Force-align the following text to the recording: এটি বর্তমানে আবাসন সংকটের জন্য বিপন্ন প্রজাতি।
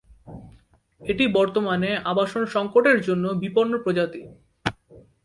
এটি 1.01 1.25
বর্তমানে 1.27 1.89
আবাসন 2.05 2.43
সংকটের 2.45 2.97
জন্য 3.01 3.25
বিপন্ন 3.41 3.73
প্রজাতি। 3.77 4.21